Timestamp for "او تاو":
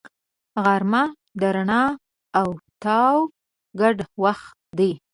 2.39-3.17